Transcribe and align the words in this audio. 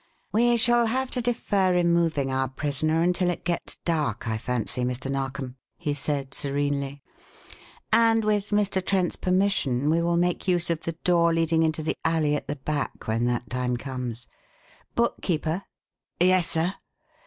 "We 0.31 0.57
shall 0.57 0.87
have 0.87 1.11
to 1.11 1.21
defer 1.21 1.75
removing 1.75 2.31
our 2.31 2.47
prisoner 2.47 3.03
until 3.03 3.29
it 3.29 3.45
gets 3.45 3.75
dark, 3.85 4.27
I 4.27 4.39
fancy, 4.39 4.83
Mr. 4.83 5.11
Narkom," 5.11 5.57
he 5.77 5.93
said, 5.93 6.33
serenely. 6.33 7.03
"And 7.93 8.25
with 8.25 8.49
Mr. 8.49 8.83
Trent's 8.83 9.15
permission 9.15 9.91
we 9.91 10.01
will 10.01 10.17
make 10.17 10.47
use 10.47 10.71
of 10.71 10.81
the 10.81 10.93
door 10.93 11.31
leading 11.31 11.61
into 11.61 11.83
the 11.83 11.95
alley 12.03 12.35
at 12.35 12.47
the 12.47 12.55
back 12.55 13.07
when 13.07 13.25
that 13.25 13.47
time 13.51 13.77
comes. 13.77 14.25
Bookkeeper!" 14.95 15.65
"Yes, 16.19 16.47
sir?" 16.49 16.73